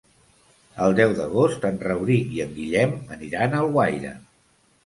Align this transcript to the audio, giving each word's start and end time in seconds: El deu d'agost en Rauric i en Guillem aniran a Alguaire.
El 0.85 0.95
deu 0.99 1.13
d'agost 1.19 1.67
en 1.69 1.77
Rauric 1.87 2.33
i 2.39 2.43
en 2.47 2.57
Guillem 2.57 2.97
aniran 3.19 3.55
a 3.55 3.61
Alguaire. 3.67 4.19